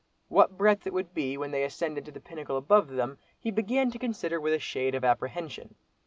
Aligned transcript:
What 0.29 0.57
breadth 0.57 0.87
it 0.87 0.93
would 0.93 1.13
be, 1.13 1.37
when 1.37 1.51
they 1.51 1.63
ascended 1.63 2.05
to 2.05 2.11
the 2.11 2.19
pinnacle 2.19 2.57
above 2.57 2.87
them, 2.87 3.19
he 3.39 3.51
began 3.51 3.91
to 3.91 3.99
consider 3.99 4.41
with 4.41 4.51
a 4.55 4.57
shade 4.57 4.95
of 4.95 5.03
apprehension. 5.05 5.75